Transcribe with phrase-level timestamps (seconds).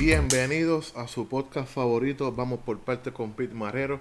[0.00, 2.32] Bienvenidos a su podcast favorito.
[2.32, 4.00] Vamos por parte con Pete Marrero.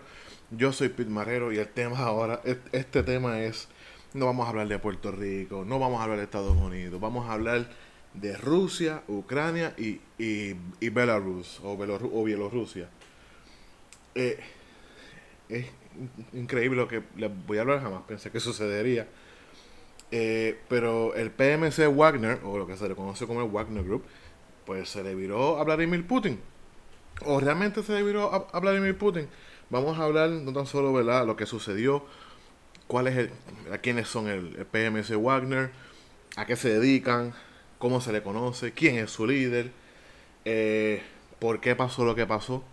[0.49, 2.39] Yo soy Pete Marrero y el tema ahora,
[2.71, 3.67] este tema es,
[4.13, 7.29] no vamos a hablar de Puerto Rico, no vamos a hablar de Estados Unidos, vamos
[7.29, 7.69] a hablar
[8.13, 12.87] de Rusia, Ucrania y, y, Belarus o, o Bielorrusia.
[14.15, 14.39] Eh,
[15.49, 15.65] es
[16.31, 19.05] increíble lo que les voy a hablar, jamás pensé que sucedería.
[20.11, 24.05] Eh, pero el PMC Wagner, o lo que se le conoce como el Wagner Group,
[24.69, 26.39] pues se le viró a Vladimir Putin.
[27.25, 29.27] O realmente se le viró a, Vladimir Putin.
[29.71, 31.25] Vamos a hablar no tan solo ¿verdad?
[31.25, 32.05] lo que sucedió,
[32.85, 33.31] cuál
[33.73, 35.71] a quiénes son el, el PMC Wagner,
[36.35, 37.33] a qué se dedican,
[37.79, 39.71] cómo se le conoce, quién es su líder,
[40.45, 41.01] eh,
[41.39, 42.63] por qué pasó lo que pasó.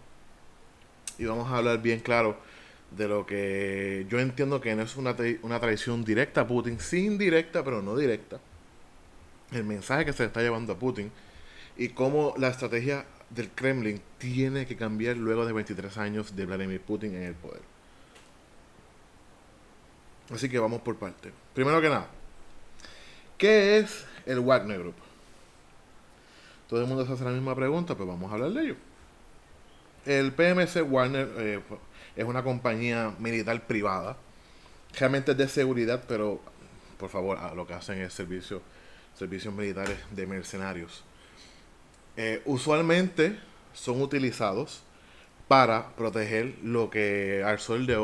[1.17, 2.37] Y vamos a hablar bien claro
[2.91, 7.07] de lo que yo entiendo que no es una, una traición directa a Putin, sí
[7.07, 8.39] indirecta, pero no directa.
[9.51, 11.11] El mensaje que se le está llevando a Putin
[11.77, 16.81] y cómo la estrategia del Kremlin tiene que cambiar luego de 23 años de Vladimir
[16.81, 17.63] Putin en el poder.
[20.33, 21.33] Así que vamos por parte.
[21.55, 22.09] Primero que nada,
[23.39, 24.95] ¿qué es el Wagner Group.
[26.69, 28.77] Todo el mundo se hace la misma pregunta, pues vamos a hablar de ello.
[30.05, 31.61] El PMC Wagner eh,
[32.17, 34.17] es una compañía militar privada.
[34.99, 36.41] Realmente es de seguridad, pero
[36.99, 38.63] por favor, lo que hacen es servicio,
[39.15, 41.05] servicios militares de mercenarios.
[42.17, 43.39] Eh, usualmente
[43.75, 44.83] son utilizados
[45.48, 47.95] para proteger lo que al sol de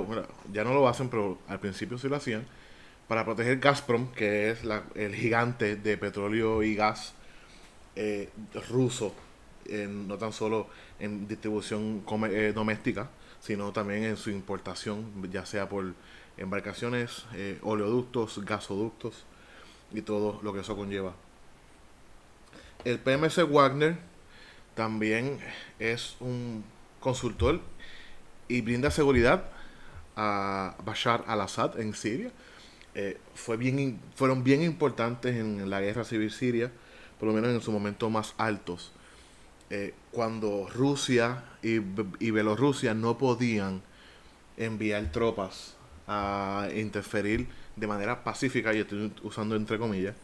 [0.52, 2.46] ya no lo hacen, pero al principio sí lo hacían,
[3.08, 4.60] para proteger Gazprom, que es
[4.94, 7.14] el gigante de petróleo y gas
[7.96, 8.30] eh,
[8.68, 9.14] ruso,
[9.88, 10.68] no tan solo
[11.00, 13.10] en distribución eh, doméstica,
[13.40, 15.94] sino también en su importación, ya sea por
[16.36, 17.24] embarcaciones,
[17.62, 19.24] oleoductos, gasoductos
[19.92, 21.14] y todo lo que eso conlleva.
[22.84, 23.96] El PMC Wagner
[24.74, 25.38] también
[25.78, 26.64] es un
[27.00, 27.60] consultor
[28.48, 29.44] y brinda seguridad
[30.16, 32.30] a Bashar al-Assad en Siria
[32.94, 36.70] eh, fueron bien importantes en la guerra civil siria,
[37.18, 38.92] por lo menos en su momento más altos.
[39.70, 43.80] Eh, cuando Rusia y, y Bielorrusia no podían
[44.58, 45.76] enviar tropas
[46.06, 50.14] a interferir de manera pacífica, y estoy usando entre comillas,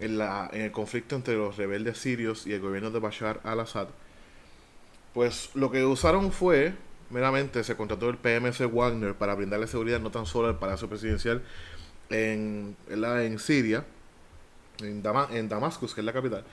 [0.00, 3.88] en, la, en el conflicto entre los rebeldes sirios y el gobierno de Bashar al-Assad,
[5.14, 6.74] pues lo que usaron fue,
[7.10, 11.42] meramente, se contrató el PMC Wagner para brindarle seguridad no tan solo al Palacio Presidencial,
[12.10, 13.84] en, en Siria,
[14.80, 16.44] en, en Damascus, que es la capital,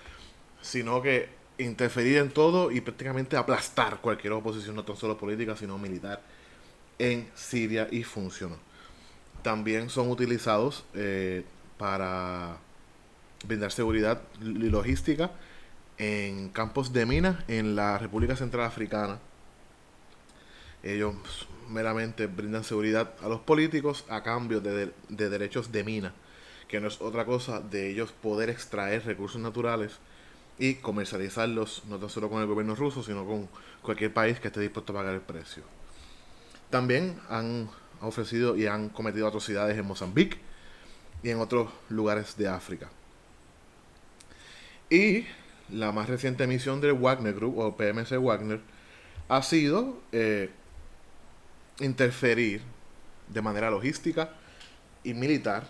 [0.61, 5.77] sino que interferir en todo y prácticamente aplastar cualquier oposición, no tan solo política, sino
[5.77, 6.21] militar,
[6.99, 8.57] en Siria y funcionó.
[9.41, 11.43] También son utilizados eh,
[11.77, 12.57] para
[13.43, 15.31] brindar seguridad y logística
[15.97, 19.19] en campos de minas en la República Central Africana.
[20.83, 21.15] Ellos
[21.69, 26.13] meramente brindan seguridad a los políticos a cambio de, derechos de mina,
[26.67, 29.93] que no es otra cosa de ellos poder extraer recursos naturales
[30.57, 33.49] y comercializarlos no tan solo con el gobierno ruso, sino con
[33.81, 35.63] cualquier país que esté dispuesto a pagar el precio.
[36.69, 37.69] También han
[38.01, 40.37] ofrecido y han cometido atrocidades en Mozambique
[41.23, 42.89] y en otros lugares de África.
[44.89, 45.25] Y
[45.69, 48.61] la más reciente misión del Wagner Group o PMC Wagner
[49.27, 50.49] ha sido eh,
[51.79, 52.61] interferir
[53.27, 54.29] de manera logística
[55.03, 55.67] y militar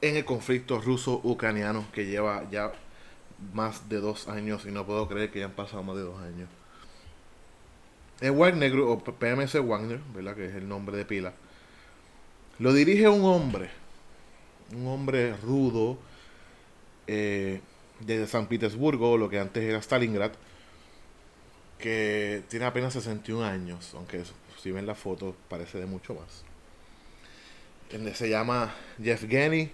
[0.00, 2.72] en el conflicto ruso-ucraniano que lleva ya
[3.54, 6.20] más de dos años y no puedo creer que ya han pasado más de dos
[6.20, 6.48] años.
[8.20, 10.34] El Wagner Group, o PMC Wagner, ¿verdad?
[10.34, 11.32] que es el nombre de pila,
[12.58, 13.70] lo dirige un hombre,
[14.74, 15.98] un hombre rudo
[17.06, 17.60] eh,
[18.00, 20.32] de San Petersburgo, lo que antes era Stalingrad,
[21.78, 24.22] que tiene apenas 61 años, aunque
[24.60, 26.44] si ven la foto parece de mucho más.
[28.14, 29.70] Se llama Yevgeny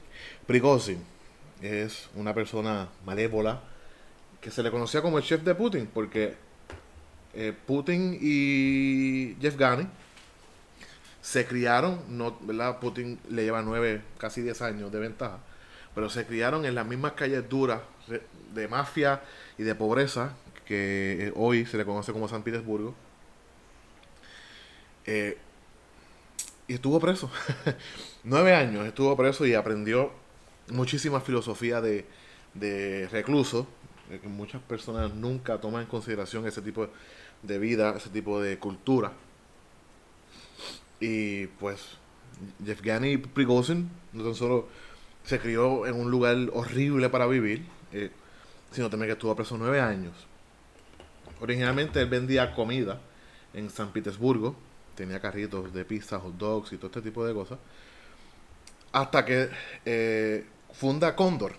[0.46, 1.02] Prigozhin.
[1.60, 3.62] Es una persona malévola
[4.40, 6.34] que se le conocía como el chef de Putin, porque
[7.32, 9.88] eh, Putin y Yevgeny
[11.22, 12.78] se criaron, no, ¿verdad?
[12.78, 15.38] Putin le lleva nueve, casi 10 años de ventaja,
[15.94, 17.80] pero se criaron en las mismas calles duras
[18.54, 19.22] de mafia
[19.58, 20.34] y de pobreza
[20.66, 22.94] que hoy se le conoce como San Petersburgo.
[25.06, 25.38] Eh,
[26.66, 27.30] y estuvo preso.
[28.24, 30.10] Nueve años estuvo preso y aprendió
[30.68, 32.06] muchísima filosofía de,
[32.54, 33.66] de recluso.
[34.08, 36.88] Que muchas personas nunca toman en consideración ese tipo
[37.42, 39.12] de vida, ese tipo de cultura.
[41.00, 41.98] Y pues
[42.64, 44.68] Yevgeny Prigozhin no tan solo
[45.24, 48.10] se crió en un lugar horrible para vivir, eh,
[48.70, 50.14] sino también que estuvo preso nueve años.
[51.40, 53.00] Originalmente él vendía comida
[53.52, 54.54] en San Petersburgo,
[54.94, 57.58] tenía carritos de pizza, hot dogs y todo este tipo de cosas,
[58.92, 59.50] hasta que
[59.84, 61.54] eh, funda Condor.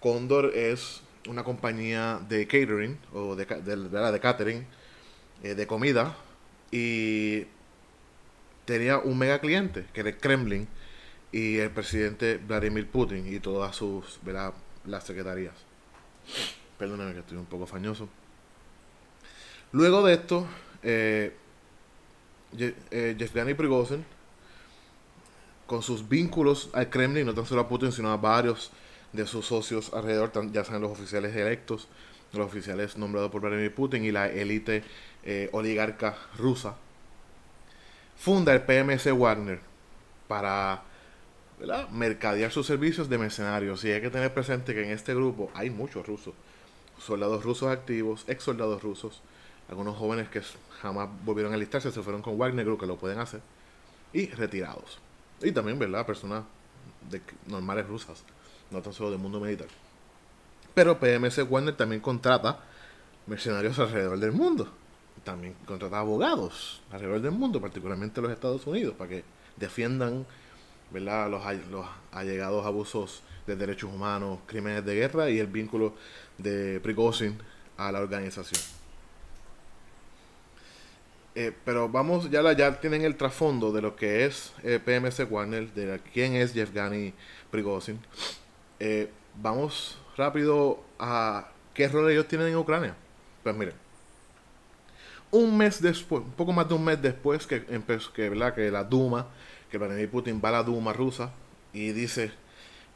[0.00, 3.76] Condor es una compañía de catering, o de, de,
[4.12, 4.66] de catering,
[5.42, 6.16] eh, de comida,
[6.70, 7.44] y
[8.64, 10.68] tenía un mega cliente, que era el Kremlin,
[11.32, 14.54] y el presidente Vladimir Putin y todas sus, ¿verdad?
[14.86, 15.54] las secretarías.
[16.78, 18.08] Perdóname que estoy un poco fañoso.
[19.72, 20.46] Luego de esto,
[20.82, 21.36] eh,
[22.90, 24.04] eh Prigozhin,
[25.66, 28.70] con sus vínculos al Kremlin, no tan solo a Putin, sino a varios
[29.12, 31.88] de sus socios alrededor, ya sean los oficiales electos,
[32.32, 34.82] los oficiales nombrados por Vladimir Putin y la élite
[35.24, 36.76] eh, oligarca rusa,
[38.16, 39.60] funda el PMS Wagner
[40.26, 40.82] para
[41.90, 43.84] mercadear sus servicios de mercenarios.
[43.84, 46.34] Y hay que tener presente que en este grupo hay muchos rusos,
[46.98, 49.22] soldados rusos activos, ex soldados rusos,
[49.68, 50.40] algunos jóvenes que
[50.80, 53.40] jamás volvieron a alistarse, se fueron con Wagner Group, que lo pueden hacer,
[54.12, 54.98] y retirados.
[55.42, 56.06] Y también, ¿verdad?
[56.06, 56.44] Personas
[57.46, 58.22] normales rusas,
[58.70, 59.68] no tan solo del mundo militar.
[60.74, 62.60] Pero PMS Wagner también contrata
[63.26, 64.68] mercenarios alrededor del mundo.
[65.24, 69.24] También contrata abogados alrededor del mundo, particularmente en los Estados Unidos, para que
[69.56, 70.24] defiendan
[70.90, 71.30] ¿verdad?
[71.30, 75.94] Los, los allegados abusos de derechos humanos, crímenes de guerra y el vínculo
[76.36, 77.38] de Prigozhin
[77.76, 78.60] a la organización.
[81.34, 85.30] Eh, pero vamos, ya, la, ya tienen el trasfondo de lo que es eh, PMC
[85.30, 87.14] Warner, de quién es Yevgeny
[87.50, 88.00] Prigozhin.
[88.80, 89.08] Eh,
[89.40, 92.94] vamos rápido a qué rol ellos tienen en Ucrania.
[93.44, 93.74] Pues miren,
[95.30, 98.54] un mes después, un poco más de un mes después que que, ¿verdad?
[98.54, 99.26] que la Duma,
[99.70, 101.32] que Vladimir Putin va a la Duma rusa
[101.72, 102.32] y dice,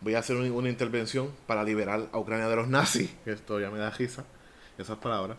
[0.01, 3.79] voy a hacer una, intervención para liberar a Ucrania de los nazis, esto ya me
[3.79, 4.25] da risa,
[4.79, 5.37] esas palabras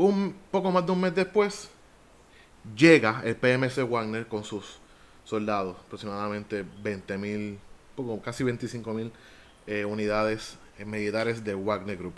[0.00, 1.68] un poco más de un mes después,
[2.74, 4.78] llega el PMC Wagner con sus
[5.24, 7.58] soldados, aproximadamente 20.000,
[7.94, 9.10] poco, casi 25.000
[9.66, 10.56] eh, unidades
[10.86, 12.14] militares de Wagner Group.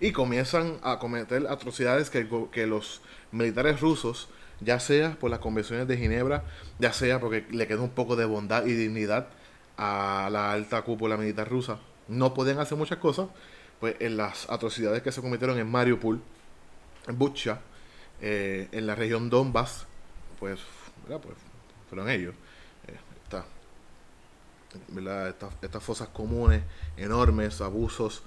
[0.00, 4.30] Y comienzan a cometer atrocidades que, que los militares rusos,
[4.60, 6.44] ya sea por las convenciones de Ginebra,
[6.78, 9.28] ya sea porque le queda un poco de bondad y dignidad
[9.76, 13.28] a la alta cúpula militar rusa, no pueden hacer muchas cosas,
[13.80, 16.20] pues en las atrocidades que se cometieron en Mariupol,
[17.06, 17.60] en Bucha,
[18.20, 19.86] eh, en la región Donbass,
[20.38, 20.60] pues,
[21.06, 21.20] pues
[21.88, 22.34] fueron ellos.
[22.88, 22.96] Eh,
[25.62, 26.62] estas, fosas comunes,
[26.96, 28.22] enormes, abusos,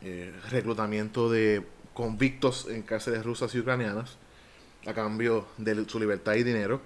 [0.00, 4.16] eh, reclutamiento de convictos en cárceles rusas y ucranianas
[4.86, 6.80] a cambio de su libertad y dinero.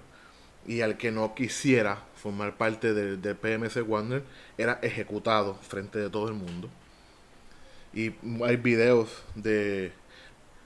[0.65, 4.23] Y al que no quisiera formar parte del, del PMC Wagner
[4.57, 6.69] era ejecutado frente de todo el mundo.
[7.93, 8.13] Y
[8.43, 9.93] hay videos de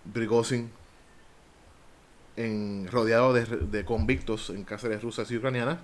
[0.06, 0.72] Brigozin
[2.36, 5.80] en, rodeado de, convictos en cárceles rusas y ucranianas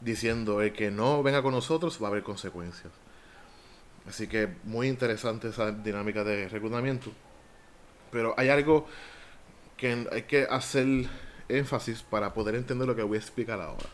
[0.00, 2.92] diciendo que no venga con nosotros va a haber consecuencias.
[4.08, 7.12] Así que muy interesante esa dinámica de reclutamiento.
[8.10, 8.86] Pero hay algo
[9.82, 10.86] que hay que hacer
[11.48, 13.88] énfasis para poder entender lo que voy a explicar ahora.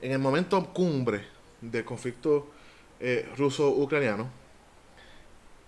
[0.00, 1.26] En el momento cumbre
[1.60, 2.52] del conflicto
[3.00, 4.30] eh, ruso-ucraniano,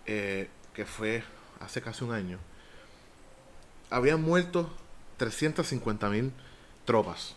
[0.07, 1.25] eh, que fue
[1.59, 2.39] hace casi un año,
[3.91, 4.73] habían muerto
[5.19, 6.31] 350.000
[6.85, 7.35] tropas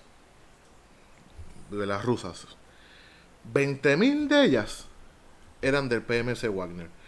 [1.71, 2.45] de las rusas.
[3.51, 4.85] 20.000 de ellas
[5.63, 6.98] eran del PMC Wagner.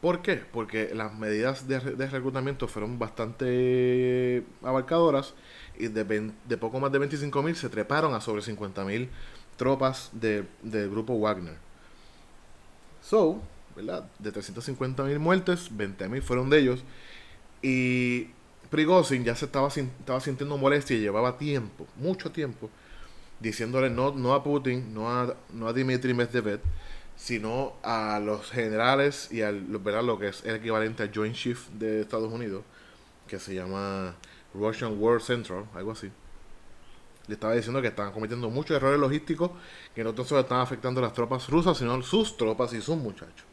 [0.00, 0.36] ¿Por qué?
[0.36, 5.34] Porque las medidas de, reclutamiento fueron bastante abarcadoras
[5.76, 9.08] y de, de poco más de 25.000 se treparon a sobre 50.000
[9.56, 10.46] tropas del
[10.90, 11.56] grupo Wagner.
[13.02, 13.42] So,
[13.74, 14.08] ¿verdad?
[14.18, 16.84] De 350.000 muertes, 20.000 fueron de ellos.
[17.60, 18.28] Y
[18.70, 22.70] Prigozhin ya se estaba, estaba sintiendo molestia y llevaba tiempo, mucho tiempo,
[23.40, 26.60] diciéndole no, no a Putin, no a, no a Dmitry Medvedev,
[27.18, 30.02] sino a los generales y al ¿verdad?
[30.02, 32.64] lo que es el equivalente al Joint Chief de Estados Unidos,
[33.26, 34.14] que se llama
[34.54, 36.10] Russian War Central, algo así
[37.28, 39.50] le estaba diciendo que estaban cometiendo muchos errores logísticos
[39.94, 43.46] que no solo estaban afectando a las tropas rusas, sino sus tropas y sus muchachos.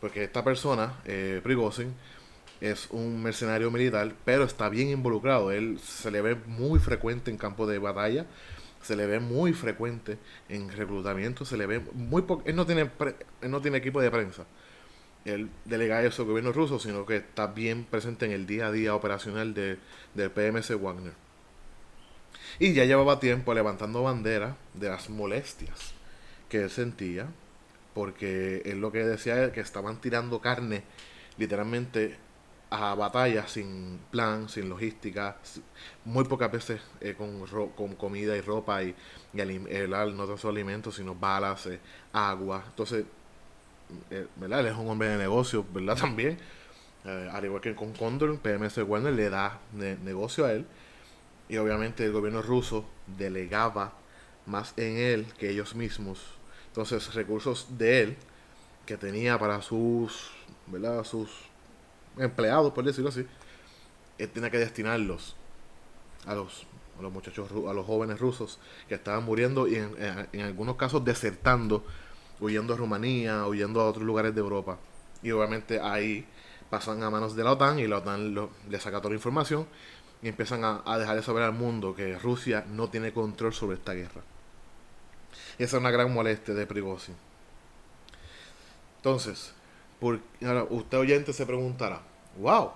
[0.00, 1.94] Porque esta persona, eh, Prigozhin,
[2.60, 5.52] es un mercenario militar, pero está bien involucrado.
[5.52, 8.26] Él se le ve muy frecuente en campo de batalla,
[8.82, 12.90] se le ve muy frecuente en reclutamiento, se le ve muy él no tiene
[13.40, 14.44] él no tiene equipo de prensa.
[15.24, 18.72] Él delega eso al gobierno ruso, sino que está bien presente en el día a
[18.72, 19.78] día operacional de,
[20.14, 21.12] del PMC Wagner.
[22.58, 25.94] Y ya llevaba tiempo levantando bandera de las molestias
[26.48, 27.28] que él sentía
[27.94, 30.82] porque él lo que decía es que estaban tirando carne
[31.38, 32.16] literalmente
[32.72, 35.36] a batalla sin plan, sin logística,
[36.06, 38.94] muy pocas veces eh, con, con, comida y ropa y,
[39.34, 41.78] y no tan alimentos, sino balas, eh,
[42.14, 42.64] agua.
[42.66, 43.04] Entonces,
[44.10, 44.60] eh, ¿verdad?
[44.60, 45.98] Él es un hombre de negocio, ¿verdad?
[46.00, 46.38] También.
[47.04, 49.60] al igual que con Condor, PMS Warner le da
[50.02, 50.64] negocio a él.
[51.50, 52.86] Y obviamente el gobierno ruso
[53.18, 53.92] delegaba
[54.46, 56.20] más en él que ellos mismos.
[56.68, 58.16] Entonces, recursos de él
[58.86, 60.30] que tenía para sus,
[60.68, 61.04] ¿verdad?
[61.04, 61.51] Sus
[62.18, 63.26] empleados, por decirlo así,
[64.18, 65.36] él tenía que destinarlos
[66.26, 66.66] a los,
[66.98, 69.94] a los muchachos, a los jóvenes rusos que estaban muriendo y en,
[70.32, 71.84] en, algunos casos desertando,
[72.40, 74.78] huyendo a Rumanía, huyendo a otros lugares de Europa.
[75.22, 76.26] Y obviamente ahí
[76.70, 78.34] pasan a manos de la OTAN y la OTAN
[78.68, 79.66] le saca toda la información
[80.22, 83.76] y empiezan a, a dejar de saber al mundo que Rusia no tiene control sobre
[83.76, 84.22] esta guerra.
[85.58, 87.16] Y esa es una gran molestia de Prigozhin.
[88.96, 89.52] Entonces,
[90.44, 92.02] ahora usted oyente se preguntará,
[92.38, 92.72] wow,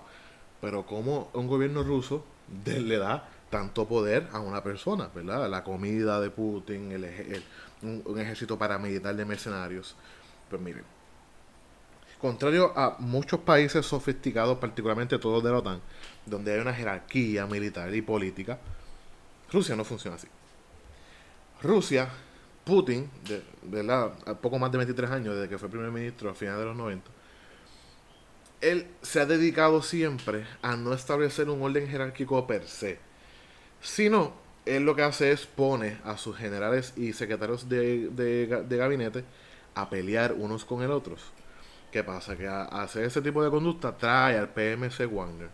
[0.61, 2.23] pero ¿cómo un gobierno ruso
[2.65, 5.49] le da tanto poder a una persona, ¿verdad?
[5.49, 7.43] La comida de Putin, el,
[7.81, 9.95] un, ejército paramilitar de mercenarios.
[10.49, 10.83] Pues miren,
[12.19, 15.81] contrario a muchos países sofisticados, particularmente todos de la OTAN,
[16.25, 18.59] donde hay una jerarquía militar y política,
[19.51, 20.27] Rusia no funciona así.
[21.61, 22.09] Rusia,
[22.65, 23.09] Putin,
[23.63, 24.11] ¿verdad?
[24.25, 26.75] A poco más de 23 años desde que fue primer ministro a finales de los
[26.75, 27.09] 90,
[28.61, 32.99] él se ha dedicado siempre a no establecer un orden jerárquico per se,
[33.81, 34.33] sino
[34.65, 39.23] él lo que hace es pone a sus generales y secretarios de, de, gabinete
[39.75, 41.21] a pelear unos con el otros.
[41.91, 42.35] ¿Qué pasa?
[42.35, 45.49] Que a, hacer ese tipo de conducta trae al PMC Wagner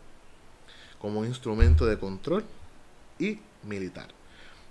[0.99, 2.43] como un instrumento de control
[3.19, 4.07] y militar.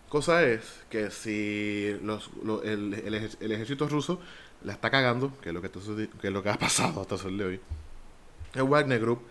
[0.09, 2.31] Cosa es que si los,
[2.65, 4.21] el, el, ejército ruso
[4.63, 7.39] la está cagando, que es lo que, que, es lo que ha pasado hasta el
[7.39, 7.61] de hoy,
[8.55, 9.23] el Wagner Group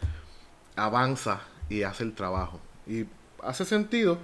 [0.76, 2.60] avanza y hace el trabajo.
[2.88, 3.06] Y
[3.44, 4.18] hace sentido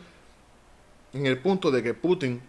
[1.14, 2.42] en el punto de que Putin,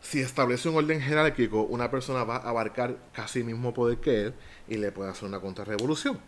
[0.00, 4.26] si establece un orden jerárquico, una persona va a abarcar casi el mismo poder que
[4.26, 4.34] él
[4.68, 6.18] y le puede hacer una contrarrevolución.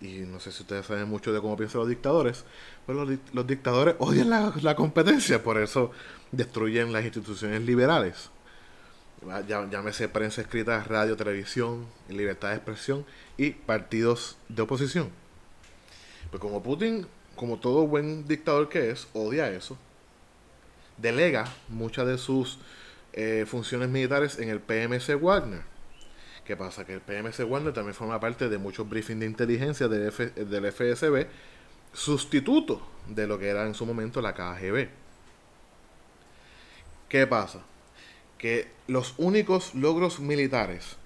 [0.00, 2.44] Y no sé si ustedes saben mucho de cómo piensan los dictadores,
[2.86, 5.92] pero los, dictadores odian la, la competencia, por eso
[6.30, 8.30] destruyen las instituciones liberales
[9.70, 13.04] llámese prensa escrita, radio, televisión, libertad de expresión
[13.36, 15.10] y partidos de oposición.
[16.30, 17.06] Pues como Putin,
[17.36, 19.78] como todo buen dictador que es, odia eso,
[20.98, 22.58] delega muchas de sus
[23.12, 25.62] eh, funciones militares en el PMC Wagner.
[26.44, 26.84] ¿Qué pasa?
[26.84, 31.26] Que el PMC Wagner también forma parte de muchos briefings de inteligencia del, del FSB,
[31.92, 34.88] sustituto de lo que era en su momento la KGB.
[37.08, 37.60] ¿Qué pasa?
[38.44, 40.98] Que los únicos logros militares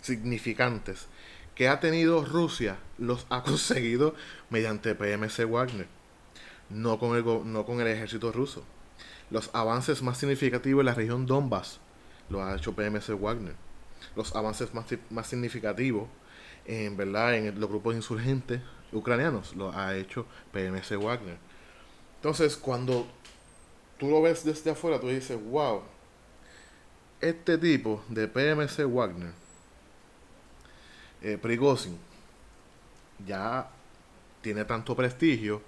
[0.00, 1.06] significantes
[1.54, 4.14] que ha tenido Rusia los ha conseguido
[4.48, 5.86] mediante PMC Wagner,
[6.70, 8.64] no con el, no con el ejército ruso.
[9.30, 11.78] Los avances más significativos en la región Donbass
[12.30, 13.54] lo ha hecho PMC Wagner.
[14.14, 16.08] Los avances más, más significativos
[16.64, 17.34] en, ¿verdad?
[17.34, 21.36] en los grupos insurgentes ucranianos lo ha hecho PMC Wagner.
[22.14, 23.06] Entonces, cuando
[23.98, 25.82] tú lo ves desde afuera, tú dices, wow,
[27.20, 29.32] este tipo de PMC Wagner,
[31.22, 31.98] eh, Prigozhin,
[33.26, 33.68] ya
[34.42, 35.62] tiene tanto prestigio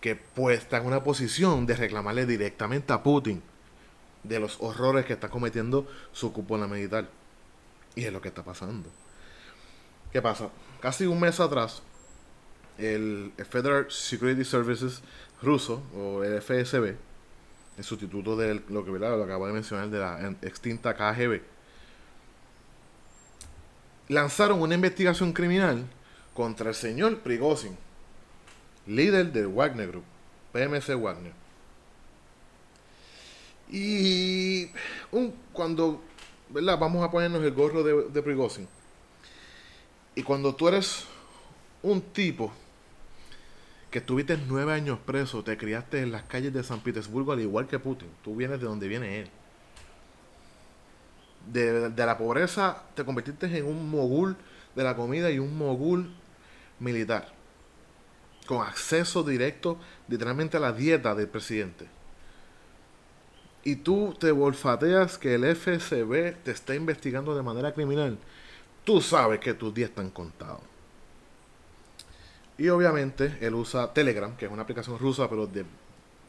[0.00, 3.42] que pues está en una posición de reclamarle directamente a Putin
[4.24, 7.08] de los horrores que está cometiendo su cúpula militar.
[7.94, 8.88] Y es lo que está pasando.
[10.12, 10.50] ¿Qué pasa?
[10.80, 11.82] Casi un mes atrás,
[12.78, 15.02] el Federal Security Services
[15.40, 16.96] ruso, o el FSB,
[17.76, 21.40] el sustituto de lo que lo acabo de mencionar de la extinta KGB,
[24.08, 25.86] lanzaron una investigación criminal
[26.34, 27.76] contra el señor Prigozhin,
[28.86, 30.04] líder del Wagner Group,
[30.52, 31.32] PMC Wagner.
[33.70, 34.70] Y
[35.10, 36.02] un, cuando,
[36.50, 36.78] ¿verdad?
[36.78, 38.68] Vamos a ponernos el gorro de, de Prigozhin.
[40.14, 41.06] Y cuando tú eres
[41.82, 42.52] un tipo
[43.92, 47.68] que estuviste nueve años preso, te criaste en las calles de San Petersburgo al igual
[47.68, 48.08] que Putin.
[48.24, 49.30] Tú vienes de donde viene él.
[51.52, 54.34] De, la pobreza te convertiste en un mogul
[54.74, 56.10] de la comida y un mogul
[56.80, 57.28] militar.
[58.46, 61.86] Con acceso directo literalmente a la dieta del presidente.
[63.62, 68.18] Y tú te volfateas que el FSB te está investigando de manera criminal.
[68.84, 70.71] Tú sabes que tus días están contados.
[72.62, 75.64] Y obviamente él usa Telegram, que es una aplicación rusa, pero de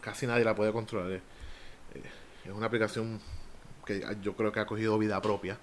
[0.01, 1.11] casi nadie la puede controlar.
[1.11, 3.19] Es, una aplicación
[3.85, 5.59] que yo creo que ha cogido vida propia.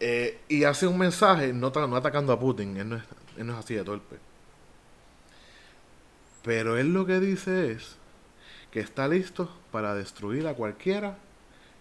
[0.00, 3.02] Eh, y hace un mensaje, no, atacando a Putin, es,
[3.36, 4.16] él no es así de torpe.
[6.42, 7.96] Pero él lo que dice es
[8.70, 11.18] que está listo para destruir a cualquiera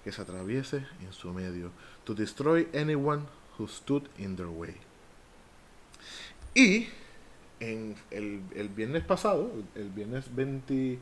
[0.04, 1.72] que se atraviese en su medio.
[2.04, 4.76] To destroy anyone who stood in their way.
[6.54, 6.90] Y
[7.62, 11.00] en el, el viernes pasado, el viernes 20,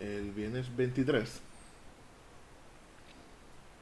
[0.00, 1.40] el viernes 23,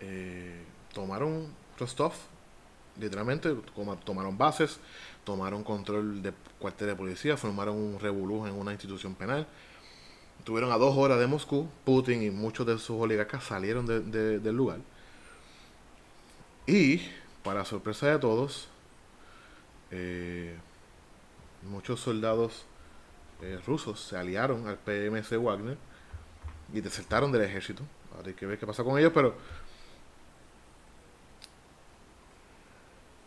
[0.01, 2.13] eh, tomaron Rostov,
[3.01, 3.55] literalmente
[4.05, 4.79] tomaron bases,
[5.25, 9.47] tomaron control de cuartel de policía, formaron un revolú en una institución penal.
[10.45, 14.81] Tuvieron a dos horas de Moscú, Putin y muchos de sus oligarcas salieron del lugar.
[16.67, 17.01] Y,
[17.43, 18.69] para sorpresa de todos,
[19.91, 20.57] eh,
[21.63, 22.65] muchos soldados
[23.43, 25.77] eh, rusos se aliaron al PMC Wagner
[26.73, 27.83] y desertaron del ejército.
[28.15, 29.35] Ahora hay que ver qué pasa con ellos, pero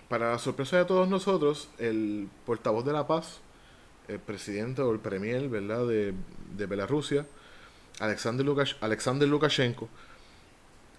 [0.10, 3.40] para la sorpresa de todos nosotros, el portavoz de la paz,
[4.10, 6.14] el presidente o el premier, ¿verdad?, de,
[6.58, 6.64] de
[8.00, 8.46] Alexander,
[8.82, 9.88] Alexander Lukashenko,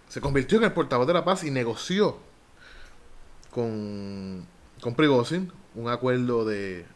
[0.09, 2.17] se convirtió en el portavoz de la paz y negoció
[3.51, 4.47] con,
[4.81, 6.87] con Prigozhin un acuerdo de,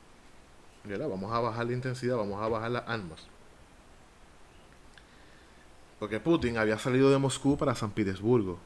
[1.08, 3.26] vamos a bajar la intensidad, vamos a bajar las armas.
[5.98, 8.58] Porque Putin había salido de Moscú para San Petersburgo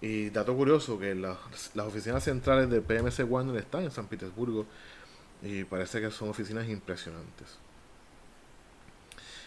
[0.00, 1.36] y dato curioso que las,
[1.76, 4.66] oficinas centrales de PMC Warner están en San Petersburgo
[5.42, 7.58] y parece que son oficinas impresionantes.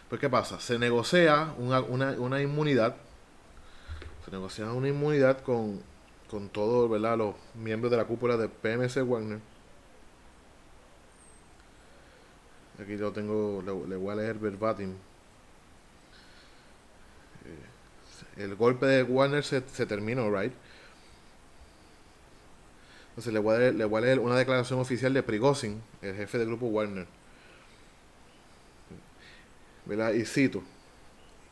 [0.10, 0.60] Pues ¿qué pasa?
[0.60, 2.96] Se negocia una, una, una inmunidad,
[4.26, 5.82] se negocia una inmunidad con,
[6.30, 9.53] con todos los miembros de la cúpula de PMC Wagner.
[12.82, 14.94] Aquí lo tengo, le voy a leer verbatim
[18.38, 20.54] el golpe de Warner se, terminó, right?
[23.10, 26.16] Entonces le voy, a leer, le voy a leer una declaración oficial de Prigozhin, el
[26.16, 27.06] jefe del grupo Warner.
[29.86, 30.14] ¿Verdad?
[30.14, 30.64] Y cito,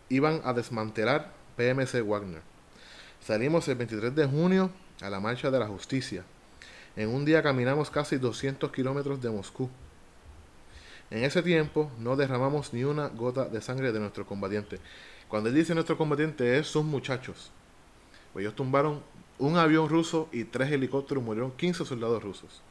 [0.09, 2.41] iban a desmantelar PMC Wagner.
[3.19, 6.23] Salimos el 23 de junio a la marcha de la justicia.
[6.95, 9.69] En un día caminamos casi 200 kilómetros de Moscú.
[11.11, 14.79] En ese tiempo no derramamos ni una gota de sangre de nuestros combatientes.
[15.27, 17.51] Cuando él dice nuestro combatiente es sus muchachos.
[18.31, 19.03] Pues ellos tumbaron
[19.37, 22.61] un avión ruso y tres helicópteros, murieron 15 soldados rusos.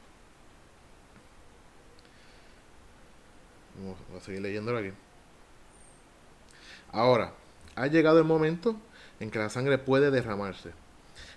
[3.79, 4.93] Vamos a seguir leyéndolo aquí.
[6.93, 7.35] Ahora,
[7.77, 8.77] ha llegado el momento
[9.21, 10.71] en que la sangre puede derramarse.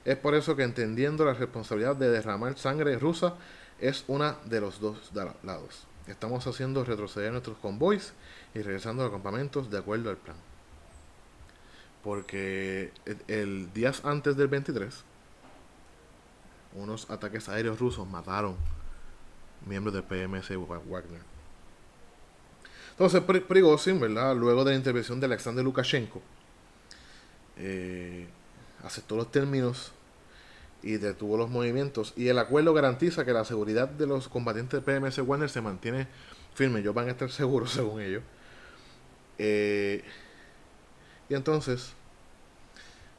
[0.06, 3.36] Es por eso que entendiendo la responsabilidad de derramar sangre rusa
[3.80, 5.12] es una de los dos
[5.44, 5.86] lados.
[6.08, 8.14] Estamos haciendo retroceder nuestros convoys
[8.54, 10.36] y regresando a los campamentos de acuerdo al plan.
[12.04, 12.92] Porque
[13.28, 15.04] el, días antes del 23,
[16.74, 18.58] unos ataques aéreos rusos mataron
[19.66, 20.50] miembros del PMS
[20.90, 21.22] Wagner.
[22.92, 24.36] Entonces, Prigozhin, ¿verdad?
[24.36, 26.22] Luego de la intervención de Alexander Lukashenko,
[27.58, 28.28] eh,
[28.84, 29.94] aceptó los términos
[30.84, 32.14] y detuvo los movimientos.
[32.16, 36.08] Y el acuerdo garantiza que la seguridad de los combatientes de PMS Wagner se mantiene
[36.54, 36.82] firme.
[36.82, 38.24] Ellos van a estar seguros, según ellos.
[39.38, 40.04] Eh,
[41.30, 41.94] y entonces,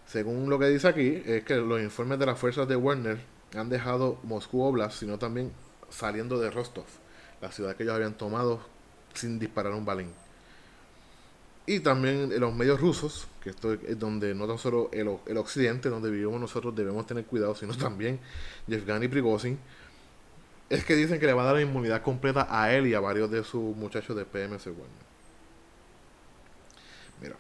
[0.07, 3.18] según lo que dice aquí, es que los informes de las fuerzas de Werner
[3.57, 5.53] han dejado Moscú Oblast, sino también
[5.88, 6.87] saliendo de Rostov,
[7.40, 8.61] la ciudad que ellos habían tomado
[9.14, 10.23] sin disparar un balín.
[11.66, 15.37] Y también en los medios rusos, que esto es donde no tan solo el, el
[15.38, 18.20] occidente, donde vivimos nosotros, debemos tener cuidado, sino también
[18.66, 19.59] Yevgeny Prigozhin,
[20.68, 23.00] es que dicen que le va a dar la inmunidad completa a él y a
[23.00, 25.05] varios de sus muchachos de PMS Werner.
[27.20, 27.37] Mira.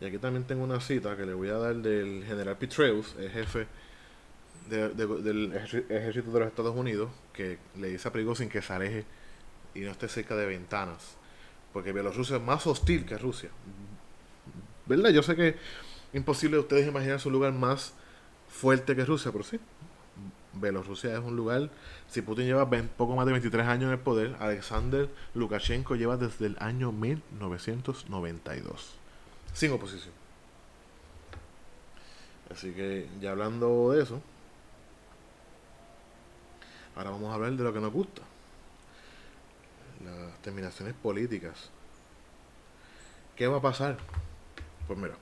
[0.00, 3.30] Y aquí también tengo una cita que le voy a dar del general Petraeus, el
[3.30, 3.66] jefe
[4.68, 5.52] del
[5.88, 9.04] ejército de los Estados Unidos, que le dice a Prigozhin que se aleje
[9.74, 11.16] y no esté cerca de ventanas.
[11.72, 13.50] Porque Bielorrusia es más hostil que Rusia.
[14.86, 15.10] ¿Verdad?
[15.10, 15.56] Yo sé que es
[16.12, 17.94] imposible ustedes imaginarse un lugar más
[18.48, 19.58] fuerte que Rusia, pero sí.
[20.54, 21.70] Bielorrusia es un lugar,
[22.08, 26.46] si Putin lleva poco más de 23 años en el poder, Alexander Lukashenko lleva desde
[26.46, 28.94] el año 1992,
[29.54, 30.12] sin oposición.
[32.50, 34.20] Así que ya hablando de eso,
[36.96, 38.22] ahora vamos a hablar de lo que nos gusta,
[40.04, 41.70] las terminaciones políticas.
[43.36, 43.98] ¿Qué va a pasar?
[44.86, 45.14] Pues mira,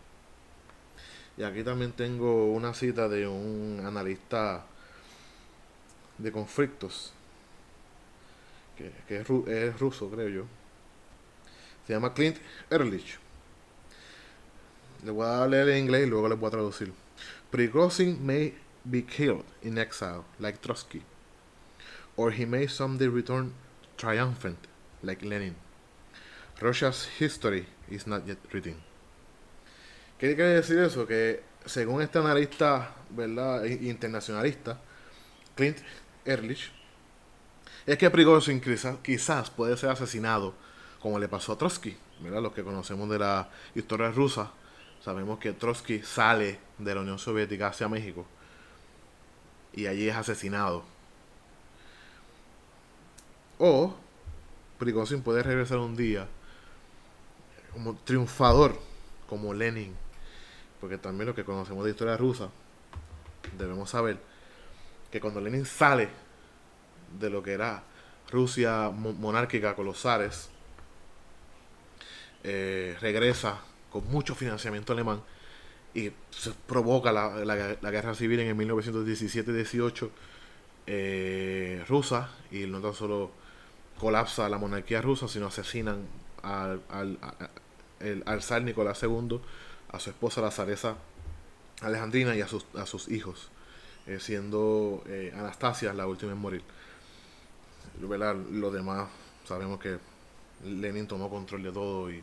[1.37, 4.67] y aquí también tengo una cita de un analista
[6.19, 7.13] de conflictos,
[8.77, 10.45] que, es, ruso, creo yo.
[11.87, 12.37] Se llama Clint
[12.71, 13.19] Ehrlich.
[15.05, 16.93] Le voy a leer en inglés y luego le voy a traducir.
[17.51, 21.03] Prigozhin may be killed in exile, like Trotsky,
[22.17, 23.55] or he may someday return
[23.97, 24.59] triumphant,
[25.03, 25.55] like Lenin.
[26.61, 28.77] Russia's history is not yet written.
[30.19, 31.07] ¿Qué quiere decir eso?
[31.07, 33.65] Que según este analista ¿verdad?
[33.65, 34.79] internacionalista,
[35.55, 35.79] Clint
[36.25, 36.71] Ehrlich,
[37.87, 40.55] es que Prigozhin quizás, puede ser asesinado
[41.01, 41.97] como le pasó a Trotsky.
[42.21, 42.43] ¿verdad?
[42.43, 44.51] Los que conocemos de la historia rusa,
[45.03, 48.27] sabemos que Trotsky sale de la Unión Soviética hacia México
[49.73, 50.85] y allí es asesinado.
[53.59, 53.95] O
[54.81, 56.27] Prigozhin puede regresar un día.
[57.73, 58.77] Como triunfador,
[59.29, 59.95] como Lenin,
[60.81, 62.49] porque también lo que conocemos de historia rusa,
[63.57, 64.19] debemos saber
[65.13, 66.09] que cuando Lenin sale
[67.21, 67.85] de lo que era
[68.31, 70.49] Rusia monárquica con los zares,
[72.43, 73.61] eh, regresa
[73.93, 75.23] con mucho financiamiento alemán
[75.93, 76.11] y
[76.67, 80.11] provoca la, la, guerra civil en el 1917-18
[80.87, 83.40] eh, rusa y no tan solo
[84.01, 86.07] colapsa la monarquía rusa, sino asesinan
[86.43, 87.19] al, al,
[88.25, 89.41] al zar Nicolás II,
[89.93, 90.97] a su esposa la zaresa
[91.83, 93.51] Alejandrina y a sus, a sus hijos,
[94.07, 96.63] eh, siendo eh, Anastasia la última en morir.
[98.01, 99.09] Lo demás,
[99.47, 99.99] sabemos que
[100.65, 102.23] Lenin tomó control de todo y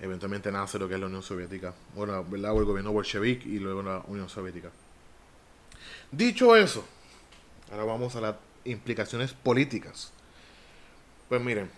[0.00, 2.56] eventualmente nace lo que es la Unión Soviética, bueno, ¿verdad?
[2.56, 4.70] el gobierno bolchevique y luego la Unión Soviética.
[6.12, 6.84] Dicho eso,
[7.72, 10.12] ahora vamos a las implicaciones políticas.
[11.28, 11.70] Pues miren,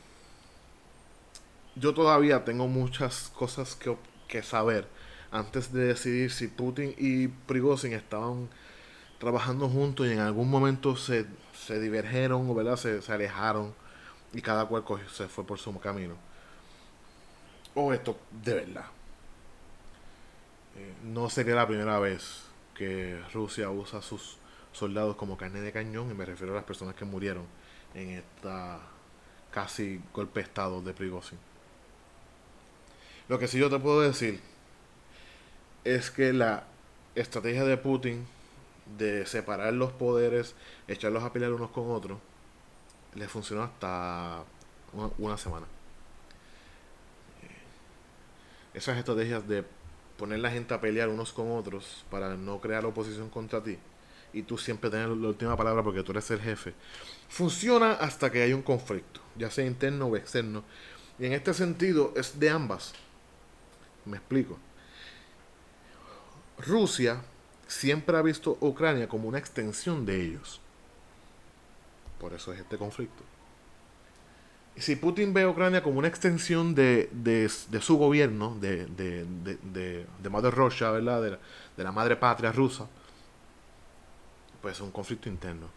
[1.76, 3.96] yo todavía tengo muchas cosas que,
[4.28, 4.88] que saber
[5.30, 8.48] antes de decidir si Putin y Prigozhin estaban
[9.18, 12.76] trabajando juntos y en algún momento se, se divergieron o ¿verdad?
[12.76, 13.74] Se, se, alejaron
[14.32, 16.14] y cada cual se fue por su camino.
[17.74, 18.86] O esto de verdad.
[20.76, 24.38] Eh, no sería la primera vez que Rusia usa a sus
[24.72, 27.44] soldados como carne de cañón y me refiero a las personas que murieron
[27.94, 28.80] en esta
[29.56, 31.38] casi golpe de estado de Prigozhin.
[33.26, 34.38] Lo que sí yo te puedo decir
[35.82, 36.64] es que la
[37.14, 38.26] estrategia de Putin
[38.98, 40.54] de separar los poderes,
[40.88, 42.18] echarlos a pelear unos con otros,
[43.14, 44.44] le funcionó hasta
[45.16, 45.64] una, semana.
[47.42, 47.48] Eh,
[48.74, 49.64] esas estrategias de
[50.18, 53.78] poner la gente a pelear unos con otros para no crear oposición contra ti
[54.36, 56.74] y tú siempre tener la última palabra porque tú eres el jefe,
[57.26, 60.62] funciona hasta que hay un conflicto, ya sea interno o externo.
[61.18, 62.92] Y en este sentido es de ambas.
[64.04, 64.58] Me explico.
[66.58, 67.22] Rusia
[67.66, 70.60] siempre ha visto Ucrania como una extensión de ellos.
[72.20, 73.22] Por eso es este conflicto.
[74.76, 77.08] Y si Putin ve a Ucrania como una extensión de,
[77.80, 81.22] su gobierno, de, de, Madre Russia, ¿verdad?
[81.22, 81.38] De
[81.76, 82.86] de la madre patria rusa,
[84.66, 85.68] pues es un conflicto interno.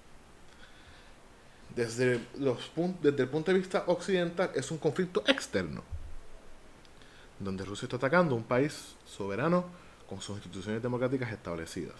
[1.75, 2.71] Desde, los,
[3.04, 5.84] desde el punto de vista occidental es un conflicto externo
[7.39, 9.65] donde Rusia está atacando un país soberano
[10.08, 11.97] con sus instituciones democráticas establecidas.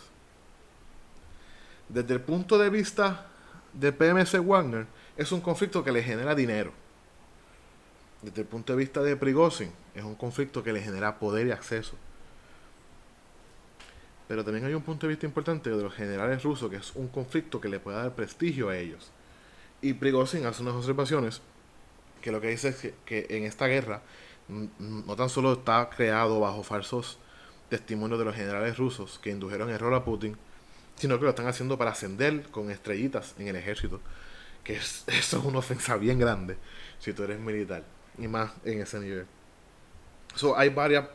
[1.88, 3.28] Desde el punto de vista
[3.72, 6.72] de PMS Wagner, es un conflicto que le genera dinero.
[8.24, 11.52] Desde el punto de vista de Prigozhin, es un conflicto que le genera poder y
[11.52, 11.96] acceso.
[14.30, 17.08] Pero también hay un punto de vista importante de los generales rusos, que es un
[17.08, 19.12] conflicto que le puede dar prestigio a ellos.
[19.82, 21.42] Y Prigozhin hace unas observaciones
[22.22, 24.04] que lo que dice es que en esta guerra
[24.48, 27.18] no tan solo está creado bajo falsos
[27.70, 30.38] testimonios de los generales rusos que indujeron error a Putin,
[30.96, 34.00] sino que lo están haciendo para ascender con estrellitas en el ejército.
[34.64, 36.56] Que es, eso es una ofensa bien grande
[37.00, 37.84] si tú eres militar,
[38.20, 39.26] y más en ese nivel.
[40.36, 41.06] So, hay varios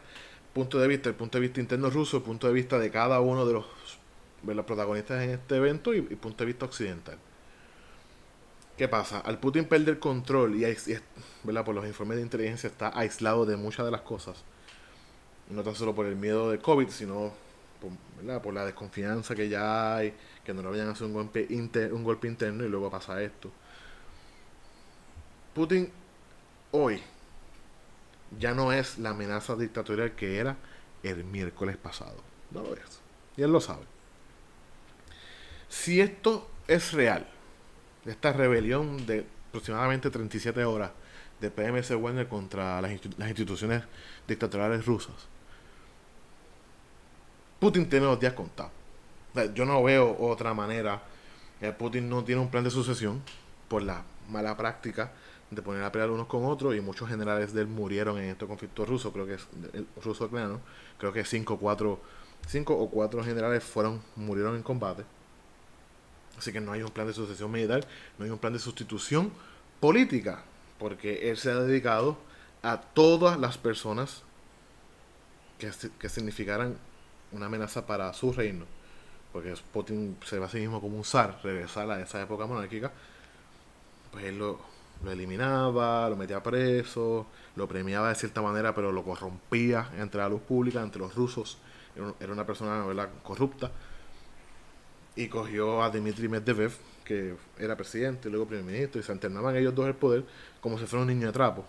[0.54, 3.20] puntos de vista, el punto de vista interno ruso, el punto de vista de cada
[3.20, 3.66] uno de los,
[4.42, 7.18] de los protagonistas en este evento y punto de vista occidental.
[8.76, 9.20] ¿Qué pasa?
[9.20, 10.64] Al Putin perder control y,
[11.44, 11.64] ¿verdad?
[11.64, 14.42] por los informes de inteligencia está aislado de muchas de las cosas.
[15.48, 17.32] No tan solo por el miedo de COVID, sino
[17.80, 20.14] por, por la desconfianza que ya hay,
[20.44, 21.46] que no le vayan a hacer un golpe,
[21.92, 23.52] un golpe interno y luego pasa esto.
[25.54, 25.92] Putin
[26.72, 27.00] hoy
[28.38, 30.56] ya no es la amenaza dictatorial que era
[31.02, 32.16] el miércoles pasado.
[32.50, 33.00] No lo es.
[33.36, 33.84] Y él lo sabe.
[35.68, 37.26] Si esto es real,
[38.06, 40.90] esta rebelión de aproximadamente 37 horas
[41.40, 43.82] de PMS Wagner contra las, instituciones
[44.26, 45.14] dictatoriales rusas.
[47.58, 48.72] Putin tiene los días contados.
[49.54, 51.02] yo no veo otra manera.
[51.78, 53.22] Putin no tiene un plan de sucesión
[53.68, 55.12] por la mala práctica
[55.54, 58.46] de poner a pelear unos con otros y muchos generales de él murieron en este
[58.46, 59.46] conflicto ruso, creo que es
[60.02, 60.60] ruso-ucraniano,
[60.98, 62.00] creo que cinco cuatro,
[62.46, 65.04] cinco o cuatro generales fueron, murieron en combate.
[66.38, 67.86] Así que no hay un plan de sucesión militar,
[68.18, 69.32] no hay un plan de sustitución
[69.80, 70.42] política,
[70.78, 72.18] porque él se ha dedicado
[72.62, 74.22] a todas las personas
[75.58, 76.76] que, que significaran
[77.32, 78.64] una amenaza para su reino.
[79.32, 82.92] Porque Putin se ve a sí mismo como un zar, regresar a esa época monárquica.
[84.12, 84.60] Pues él lo,
[85.02, 87.26] lo eliminaba, lo metía preso,
[87.56, 91.58] lo premiaba de cierta manera, pero lo corrompía entre la luz pública, entre los rusos.
[92.20, 93.08] Era una persona ¿verdad?
[93.22, 93.70] corrupta.
[95.16, 96.72] Y cogió a Dmitry Medvedev,
[97.04, 100.24] que era presidente y luego primer ministro, y se alternaban ellos dos el poder
[100.60, 101.64] como si fuera un niño de trapo.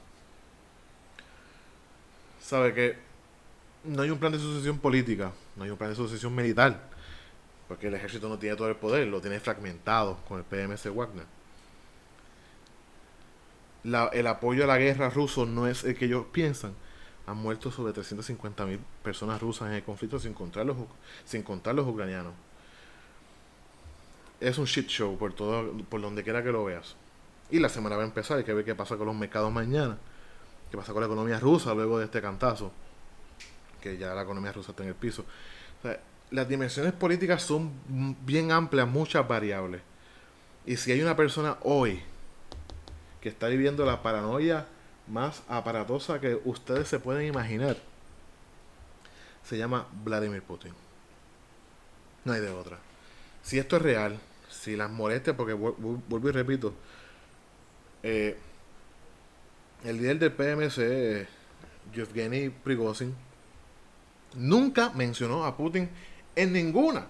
[2.41, 2.97] Sabe que
[3.83, 6.89] no hay un plan de sucesión política, no hay un plan de sucesión militar,
[7.67, 11.25] porque el ejército no tiene todo el poder, lo tiene fragmentado con el PMS Wagner
[14.13, 16.73] el apoyo a la guerra ruso no es el que ellos piensan.
[17.27, 20.77] Han muerto sobre 350.000 personas rusas en el conflicto sin contar, los,
[21.25, 22.33] sin contar los ucranianos.
[24.39, 26.95] Es un shit show por todo, por donde quiera que lo veas.
[27.49, 29.97] Y la semana va a empezar, hay que ver qué pasa con los mercados mañana.
[30.69, 32.71] Qué pasa con la economía rusa luego de este cantazo.
[33.81, 35.25] Que ya la economía rusa está en el piso.
[36.31, 37.71] las dimensiones políticas son
[38.25, 39.81] bien amplias, muchas variables.
[40.65, 42.01] Y si hay una persona hoy
[43.25, 44.67] que está viviendo la paranoia
[45.07, 47.75] más aparatosa que ustedes se pueden imaginar.
[49.43, 50.73] Se llama Vladimir Putin.
[52.23, 52.77] No hay de otra.
[53.41, 56.75] Si esto es real, si las molestias, porque vuelvo y repito,
[58.03, 58.37] eh,
[59.83, 61.27] el líder del PMC,
[61.95, 63.15] Yevgeny Prigozhin,
[64.35, 65.89] nunca mencionó a Putin
[66.35, 67.07] en ninguna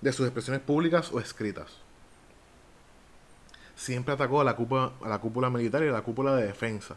[0.00, 1.83] de sus expresiones públicas o escritas
[3.76, 6.96] siempre atacó a la cúpula, a la cúpula militar y a la cúpula de defensa.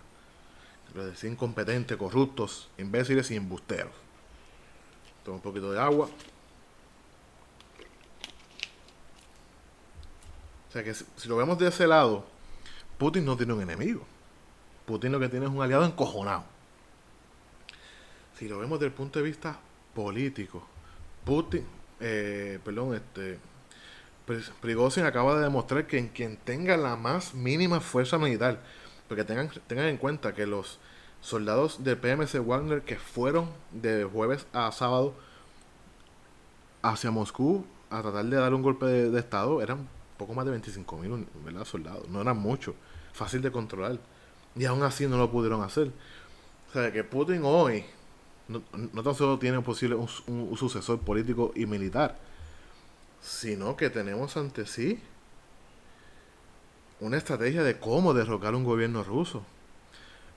[0.93, 3.93] Lo decía incompetentes, corruptos, imbéciles y embusteros.
[5.23, 6.07] Toma un poquito de agua.
[10.67, 12.25] O sea que si, si, lo vemos de ese lado,
[12.97, 14.05] Putin no tiene un enemigo.
[14.85, 16.43] Putin lo que tiene es un aliado encojonado.
[18.37, 19.59] Si lo vemos desde el punto de vista
[19.93, 20.63] político,
[21.25, 21.65] Putin,
[21.99, 23.39] eh, perdón, este,
[24.61, 28.61] Prigozhin acaba de demostrar que en quien tenga la más mínima fuerza militar,
[29.07, 30.79] porque tengan, tengan en cuenta que los
[31.21, 35.13] soldados del PMC Wagner que fueron de jueves a sábado
[36.81, 39.87] hacia Moscú a tratar de dar un golpe de, estado eran
[40.17, 41.25] poco más de 25 mil
[41.65, 42.75] soldados, no eran muchos,
[43.13, 43.97] fácil de controlar.
[44.55, 45.91] Y aún así no lo pudieron hacer.
[46.69, 47.85] O sea, que Putin hoy
[48.47, 48.61] no,
[48.93, 52.17] no tan solo tiene posible un sucesor político y militar,
[53.21, 55.01] sino que tenemos ante sí
[56.99, 59.43] una estrategia de cómo derrocar un gobierno ruso.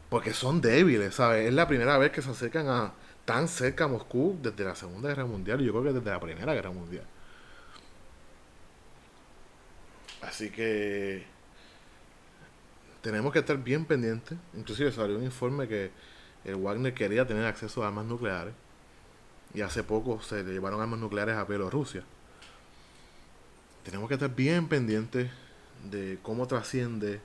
[0.08, 1.46] Porque son débiles, ¿sabes?
[1.46, 2.92] Es la primera vez que se acercan a
[3.24, 6.20] tan cerca a Moscú desde la Segunda Guerra Mundial, y yo creo que desde la
[6.20, 7.04] Primera Guerra Mundial.
[10.22, 11.24] Así que
[13.02, 14.36] tenemos que estar bien pendientes.
[14.54, 15.92] Inclusive salió un informe que
[16.44, 18.52] el Wagner quería tener acceso a armas nucleares.
[19.54, 22.04] Y hace poco se le llevaron armas nucleares a Bielorrusia
[23.84, 25.30] tenemos que estar bien pendientes
[25.90, 27.20] de cómo trasciende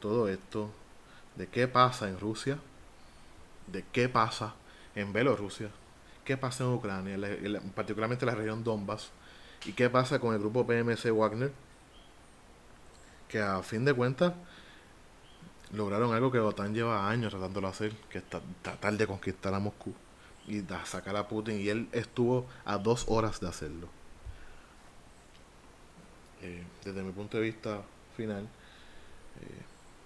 [0.00, 0.70] todo esto,
[1.36, 2.58] de qué pasa en Rusia,
[3.68, 4.54] de qué pasa
[4.94, 5.70] en Bielorrusia,
[6.24, 7.16] qué pasa en Ucrania,
[7.74, 9.10] particularmente en la región Donbass,
[9.64, 11.52] y qué pasa con el grupo PMC Wagner,
[13.28, 14.34] que a fin de cuentas
[15.72, 18.24] lograron algo que OTAN lleva años tratándolo de hacer, que es
[18.62, 19.94] tratar de conquistar a Moscú
[20.46, 24.01] y sacar a Putin, y él estuvo a dos horas de hacerlo.
[26.42, 27.82] Eh, desde mi punto de vista
[28.16, 29.62] final, eh,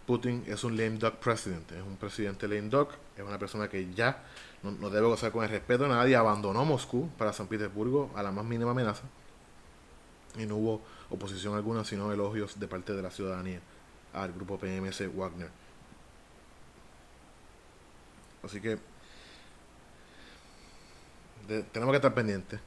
[0.07, 3.93] Putin es un lame duck president, es un presidente lame duck, es una persona que
[3.95, 4.23] ya
[4.63, 8.31] no, debe gozar con el respeto de nadie, abandonó Moscú para San Petersburgo a la
[8.31, 9.05] más mínima amenaza
[10.39, 13.61] y no hubo oposición alguna, sino elogios de parte de la ciudadanía
[14.13, 15.51] al grupo PMS Wagner.
[18.43, 18.79] Así que
[21.73, 22.61] tenemos que estar pendientes.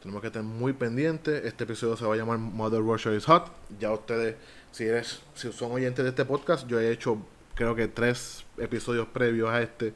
[0.00, 1.44] Tenemos que estar muy pendientes.
[1.44, 3.52] Este episodio se va a llamar Mother Russia is Hot.
[3.78, 4.36] Ya ustedes,
[4.72, 7.18] si eres, si son oyentes de este podcast, yo he hecho
[7.54, 9.92] creo que tres episodios previos a este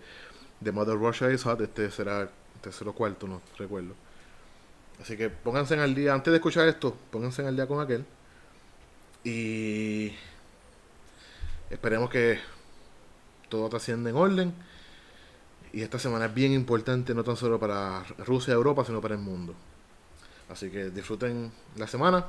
[0.60, 1.58] de Mother Russia is Hot.
[1.62, 2.28] Este será el
[2.60, 3.94] tercero o cuarto, no recuerdo.
[5.00, 7.80] Así que pónganse en el día, antes de escuchar esto, pónganse en el día con
[7.80, 8.04] aquel.
[9.24, 10.12] Y
[11.70, 12.38] esperemos que
[13.48, 14.54] todo trascienda en orden.
[15.72, 19.14] Y esta semana es bien importante, no tan solo para Rusia y Europa, sino para
[19.14, 19.54] el mundo.
[20.48, 22.26] Así que disfruten la semana.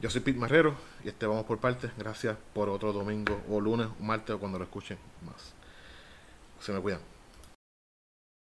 [0.00, 1.90] Yo soy Pete Marrero y este vamos por partes.
[1.96, 5.54] Gracias por otro domingo o lunes o martes o cuando lo escuchen más.
[6.60, 7.13] Se me cuidan.